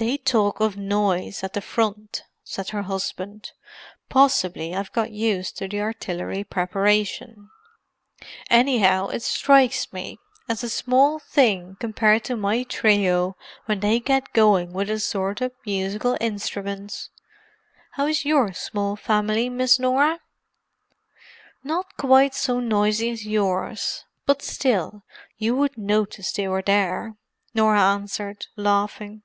"They 0.00 0.16
talk 0.16 0.60
of 0.60 0.76
noise 0.76 1.42
at 1.42 1.54
the 1.54 1.60
Front!" 1.60 2.22
said 2.44 2.68
her 2.68 2.82
husband. 2.82 3.50
"Possibly 4.08 4.72
I've 4.72 4.92
got 4.92 5.10
used 5.10 5.56
to 5.58 5.76
artillery 5.80 6.44
preparation; 6.44 7.50
anyhow, 8.48 9.08
it 9.08 9.22
strikes 9.24 9.92
me 9.92 10.20
as 10.48 10.62
a 10.62 10.68
small 10.70 11.18
thing 11.18 11.76
compared 11.80 12.22
to 12.26 12.36
my 12.36 12.62
trio 12.62 13.36
when 13.64 13.80
they 13.80 13.98
get 13.98 14.32
going 14.32 14.72
with 14.72 14.88
assorted 14.88 15.50
musical 15.66 16.16
instruments. 16.20 17.10
How 17.90 18.06
is 18.06 18.24
your 18.24 18.52
small 18.52 18.94
family, 18.94 19.48
Miss 19.50 19.80
Norah?" 19.80 20.20
"Not 21.64 21.96
quite 21.96 22.36
so 22.36 22.60
noisy 22.60 23.10
as 23.10 23.26
yours—but 23.26 24.42
still, 24.42 25.02
you 25.38 25.56
would 25.56 25.76
notice 25.76 26.30
they 26.30 26.46
were 26.46 26.62
there!" 26.62 27.16
Norah 27.52 27.82
answered, 27.82 28.46
laughing. 28.54 29.22